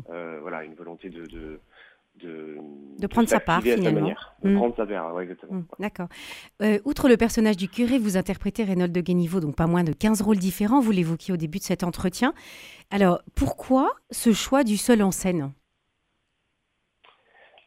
voilà, 0.05 0.65
une 0.65 0.75
volonté 0.75 1.09
de 1.09 1.25
de, 1.27 1.61
prendre 3.07 3.29
sa 3.29 3.41
part 3.41 3.63
finalement. 3.63 4.15
De 4.43 4.51
mm. 4.51 4.57
prendre 4.57 4.77
sa 4.77 4.87
part, 4.87 5.21
exactement. 5.21 5.61
Mm, 5.61 5.67
d'accord. 5.79 6.09
Euh, 6.63 6.79
outre 6.85 7.09
le 7.09 7.17
personnage 7.17 7.57
du 7.57 7.69
curé, 7.69 7.99
vous 7.99 8.17
interprétez 8.17 8.65
Reynold 8.65 8.93
de 8.93 9.01
Guéniveau, 9.01 9.41
donc 9.41 9.57
pas 9.57 9.67
moins 9.67 9.85
de 9.85 9.93
15 9.93 10.23
rôles 10.23 10.39
différents, 10.39 10.81
vous 10.81 10.93
l'évoquiez 10.93 11.35
au 11.35 11.37
début 11.37 11.59
de 11.59 11.65
cet 11.65 11.85
entretien. 11.85 12.35
Alors, 12.91 13.23
pourquoi 13.35 13.93
ce 14.11 14.33
choix 14.33 14.65
du 14.65 14.77
seul 14.77 15.03
en 15.03 15.11
scène? 15.11 15.53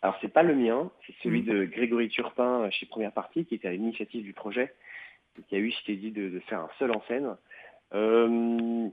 Alors, 0.01 0.17
c'est 0.22 0.34
pas 0.34 0.43
le 0.43 0.55
mien, 0.55 0.89
c'est 1.05 1.13
celui 1.24 1.41
mm. 1.41 1.46
de 1.46 1.65
Grégory 1.65 2.10
Turpin 2.10 2.70
chez 2.72 2.86
Première 2.86 3.12
Partie, 3.12 3.46
qui 3.46 3.55
était 3.55 3.67
à 3.67 3.72
l'initiative 3.72 4.24
du 4.24 4.34
projet, 4.34 4.74
qui 5.48 5.55
a 5.55 5.60
eu 5.60 5.72
cette 5.72 5.89
idée 5.89 6.12
de, 6.12 6.29
de, 6.29 6.39
faire 6.41 6.60
un 6.60 6.70
seul 6.79 6.91
en 6.91 7.01
scène. 7.08 7.36
Euh, 7.93 8.89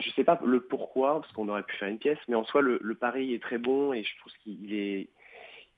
je 0.00 0.08
ne 0.08 0.12
sais 0.14 0.24
pas 0.24 0.38
le 0.44 0.60
pourquoi, 0.60 1.20
parce 1.20 1.32
qu'on 1.32 1.48
aurait 1.48 1.62
pu 1.62 1.76
faire 1.76 1.88
une 1.88 1.98
pièce, 1.98 2.18
mais 2.28 2.34
en 2.34 2.44
soi, 2.44 2.60
le, 2.60 2.94
pari 2.94 3.34
est 3.34 3.42
très 3.42 3.58
bon 3.58 3.92
et 3.92 4.02
je 4.02 4.18
trouve 4.18 4.32
qu'il 4.42 4.74
est, 4.74 5.08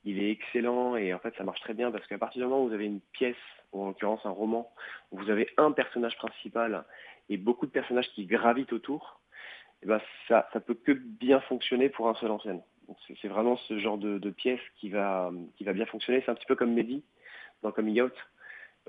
excellent 0.05 0.95
et 0.95 1.13
en 1.13 1.19
fait, 1.19 1.33
ça 1.37 1.43
marche 1.43 1.61
très 1.61 1.75
bien 1.75 1.91
parce 1.91 2.05
qu'à 2.07 2.17
partir 2.17 2.41
du 2.41 2.47
moment 2.47 2.63
où 2.63 2.67
vous 2.67 2.73
avez 2.73 2.85
une 2.85 3.01
pièce, 3.13 3.35
ou 3.71 3.83
en 3.83 3.87
l'occurrence 3.87 4.25
un 4.25 4.31
roman, 4.31 4.71
où 5.11 5.19
vous 5.19 5.29
avez 5.29 5.49
un 5.57 5.71
personnage 5.71 6.17
principal 6.17 6.83
et 7.29 7.37
beaucoup 7.37 7.67
de 7.67 7.71
personnages 7.71 8.09
qui 8.15 8.25
gravitent 8.25 8.73
autour, 8.73 9.19
eh 9.83 9.85
ben 9.85 10.01
ça, 10.27 10.49
ça 10.51 10.59
peut 10.59 10.73
que 10.73 10.91
bien 10.91 11.39
fonctionner 11.41 11.89
pour 11.89 12.09
un 12.09 12.15
seul 12.15 12.31
en 12.31 12.39
scène. 12.39 12.61
C'est 13.21 13.27
vraiment 13.27 13.55
ce 13.55 13.77
genre 13.77 13.99
de, 13.99 14.29
pièce 14.31 14.59
qui 14.77 14.89
va, 14.89 15.31
qui 15.55 15.63
va 15.63 15.73
bien 15.73 15.85
fonctionner. 15.85 16.23
C'est 16.25 16.31
un 16.31 16.35
petit 16.35 16.47
peu 16.47 16.55
comme 16.55 16.73
Mehdi 16.73 17.03
dans 17.61 17.71
Coming 17.71 18.01
Out 18.01 18.13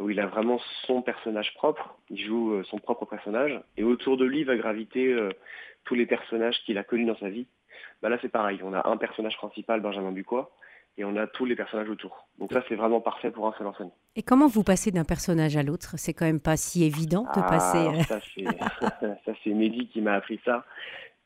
où 0.01 0.11
il 0.11 0.19
a 0.19 0.27
vraiment 0.27 0.59
son 0.87 1.03
personnage 1.03 1.55
propre, 1.55 1.97
il 2.09 2.19
joue 2.19 2.55
euh, 2.55 2.65
son 2.65 2.79
propre 2.79 3.05
personnage, 3.05 3.61
et 3.77 3.85
autour 3.85 4.17
de 4.17 4.25
lui 4.25 4.45
va 4.45 4.57
graviter 4.57 5.13
euh, 5.13 5.31
tous 5.85 5.95
les 5.95 6.07
personnages 6.07 6.57
qu'il 6.65 6.79
a 6.79 6.85
connus 6.85 7.07
dans 7.07 7.19
sa 7.19 7.29
vie. 7.29 7.47
Bah 8.03 8.09
là 8.09 8.19
c'est 8.23 8.31
pareil, 8.31 8.61
on 8.63 8.73
a 8.73 8.89
un 8.89 8.97
personnage 8.97 9.37
principal, 9.37 9.81
Benjamin 9.81 10.13
Bucois, 10.13 10.51
et 10.97 11.05
on 11.05 11.17
a 11.17 11.27
tous 11.27 11.45
les 11.45 11.55
personnages 11.55 11.89
autour. 11.89 12.27
Donc 12.39 12.53
ça 12.53 12.63
c'est 12.69 12.75
vraiment 12.75 13.01
parfait 13.01 13.31
pour 13.31 13.47
un 13.47 13.55
seul 13.59 13.67
en 13.67 13.75
scène. 13.75 13.91
Et 14.17 14.23
comment 14.23 14.49
vous 14.49 14.65
passez 14.65 14.91
d'un 14.91 15.05
personnage 15.05 15.57
à 15.57 15.63
l'autre? 15.63 15.95
C'est 15.97 16.15
quand 16.15 16.25
même 16.25 16.41
pas 16.41 16.57
si 16.57 16.85
évident 16.85 17.27
de 17.35 17.41
passer. 17.41 17.87
Ah, 18.11 18.91
ça 19.25 19.33
c'est 19.45 19.51
Mehdi 19.51 19.89
qui 19.89 20.01
m'a 20.01 20.15
appris 20.15 20.41
ça. 20.45 20.65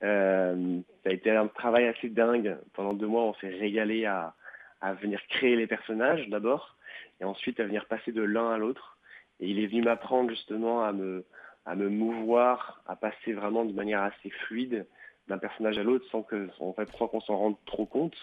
Euh, 0.02 0.80
ça 1.02 1.10
a 1.10 1.12
été 1.12 1.30
un 1.30 1.46
travail 1.46 1.86
assez 1.86 2.08
dingue. 2.08 2.56
Pendant 2.74 2.92
deux 2.92 3.06
mois, 3.06 3.22
on 3.22 3.34
s'est 3.34 3.48
régalé 3.48 4.04
à, 4.04 4.34
à 4.80 4.92
venir 4.94 5.20
créer 5.28 5.56
les 5.56 5.66
personnages 5.66 6.28
d'abord, 6.28 6.76
et 7.20 7.24
ensuite 7.24 7.60
à 7.60 7.64
venir 7.64 7.86
passer 7.86 8.12
de 8.12 8.22
l'un 8.22 8.50
à 8.50 8.58
l'autre. 8.58 8.98
Et 9.40 9.48
il 9.48 9.58
est 9.58 9.66
venu 9.66 9.82
m'apprendre 9.82 10.30
justement 10.30 10.84
à 10.84 10.92
me, 10.92 11.24
à 11.66 11.74
me 11.74 11.88
mouvoir, 11.88 12.82
à 12.86 12.96
passer 12.96 13.32
vraiment 13.32 13.64
de 13.64 13.72
manière 13.72 14.02
assez 14.02 14.30
fluide 14.30 14.86
d'un 15.28 15.38
personnage 15.38 15.78
à 15.78 15.82
l'autre 15.82 16.06
sans 16.10 16.22
fait, 16.22 16.90
qu'on 16.96 17.20
s'en 17.20 17.36
rende 17.36 17.56
trop 17.64 17.86
compte, 17.86 18.16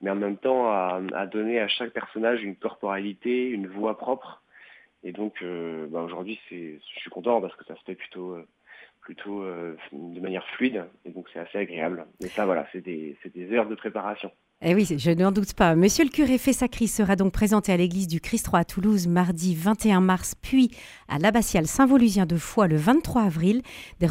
mais 0.00 0.10
en 0.10 0.16
même 0.16 0.36
temps 0.36 0.70
à, 0.70 1.26
donner 1.26 1.60
à 1.60 1.68
chaque 1.68 1.92
personnage 1.92 2.42
une 2.42 2.56
corporalité, 2.56 3.48
une 3.48 3.66
voix 3.66 3.96
propre. 3.96 4.42
Et 5.02 5.12
donc, 5.12 5.40
euh, 5.42 5.86
bah 5.88 6.02
aujourd'hui, 6.02 6.38
je 6.50 6.78
suis 6.80 7.10
content 7.10 7.40
parce 7.40 7.54
que 7.56 7.64
ça 7.64 7.76
se 7.76 7.82
fait 7.84 7.94
plutôt, 7.94 8.32
euh, 8.32 8.46
plutôt 9.00 9.42
euh, 9.42 9.76
de 9.92 10.20
manière 10.20 10.46
fluide, 10.48 10.84
et 11.04 11.10
donc 11.10 11.28
c'est 11.32 11.38
assez 11.38 11.58
agréable. 11.58 12.06
Mais 12.20 12.28
ça, 12.28 12.44
voilà, 12.44 12.66
c'est 12.72 12.80
des, 12.80 13.16
c'est 13.22 13.32
des 13.32 13.52
heures 13.52 13.68
de 13.68 13.74
préparation. 13.74 14.30
Eh 14.62 14.74
oui, 14.74 14.86
je 14.86 15.10
n'en 15.10 15.32
doute 15.32 15.52
pas. 15.52 15.74
Monsieur 15.74 16.02
le 16.02 16.10
curé 16.10 16.38
Fessacris 16.38 16.88
sera 16.88 17.14
donc 17.14 17.30
présenté 17.30 17.72
à 17.72 17.76
l'église 17.76 18.08
du 18.08 18.22
Christ-Roi 18.22 18.60
à 18.60 18.64
Toulouse 18.64 19.06
mardi 19.06 19.54
21 19.54 20.00
mars, 20.00 20.34
puis 20.34 20.70
à 21.08 21.18
l'abbatiale 21.18 21.66
Saint-Voluzien 21.66 22.24
de 22.24 22.36
Foix 22.36 22.66
le 22.66 22.76
23 22.76 23.20
avril. 23.22 23.60
Des, 24.00 24.06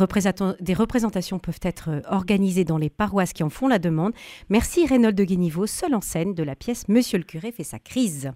des, 0.59 0.73
représentations 0.75 1.39
peuvent 1.39 1.59
être 1.63 1.89
euh, 1.89 2.01
organisées 2.09 2.63
dans 2.63 2.77
les 2.77 2.91
paroisses 2.91 3.33
qui 3.33 3.41
en 3.41 3.49
font 3.49 3.67
la 3.67 3.79
demande. 3.79 4.13
Merci 4.49 4.85
Reynold 4.85 5.15
de 5.15 5.23
Guéniveau, 5.23 5.65
seul 5.65 5.95
en 5.95 6.01
scène 6.01 6.35
de 6.35 6.43
la 6.43 6.55
pièce 6.55 6.87
Monsieur 6.89 7.17
le 7.17 7.23
curé 7.23 7.51
fait 7.51 7.63
sa 7.63 7.79
crise. 7.79 8.31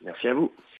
Merci 0.00 0.28
à 0.28 0.34
vous. 0.34 0.50